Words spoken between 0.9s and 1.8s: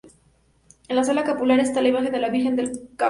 la sala Capitular está